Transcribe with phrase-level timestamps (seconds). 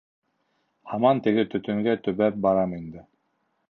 [0.93, 3.09] Һаман теге төтөнгә төбәп барам инде.